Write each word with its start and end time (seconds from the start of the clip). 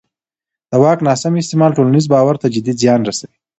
د 0.69 0.71
واک 0.83 0.99
ناسم 1.07 1.33
استعمال 1.41 1.71
ټولنیز 1.77 2.05
باور 2.13 2.35
ته 2.41 2.47
جدي 2.53 2.73
زیان 2.81 2.99
رسوي 3.09 3.35